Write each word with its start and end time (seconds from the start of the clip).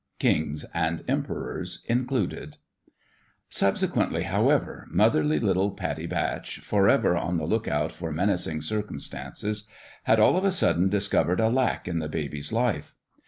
Kings 0.17 0.65
and 0.73 1.03
emperors 1.07 1.83
included! 1.87 2.57
Subsequently, 3.49 4.23
however, 4.23 4.87
motherly 4.89 5.37
little 5.39 5.69
Pa 5.69 5.93
tience 5.93 6.09
Batch, 6.09 6.59
forever 6.61 7.15
on 7.15 7.37
the 7.37 7.45
lookout 7.45 7.91
for 7.91 8.11
mena 8.11 8.33
cing 8.33 8.63
circumstances, 8.63 9.67
had 10.05 10.19
all 10.19 10.37
of 10.37 10.43
a 10.43 10.49
sudden 10.51 10.89
dis 10.89 11.07
covered 11.07 11.39
a 11.39 11.49
lack 11.49 11.87
in 11.87 11.99
the 11.99 12.09
baby's 12.09 12.51
life. 12.51 12.95